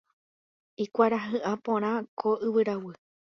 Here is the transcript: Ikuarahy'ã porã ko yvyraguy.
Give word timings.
Ikuarahy'ã 0.83 1.53
porã 1.65 1.91
ko 2.19 2.29
yvyraguy. 2.47 2.97